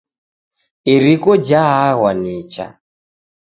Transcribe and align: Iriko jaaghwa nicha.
Iriko 0.93 1.31
jaaghwa 1.47 2.11
nicha. 2.21 2.65